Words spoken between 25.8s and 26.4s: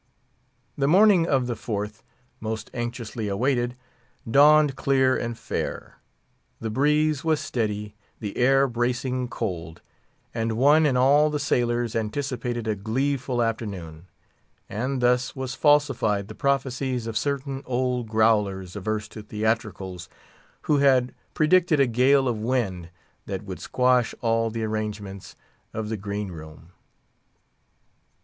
the green